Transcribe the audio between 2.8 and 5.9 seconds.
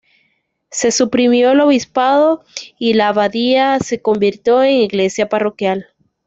la abadía se convirtió en iglesia parroquial.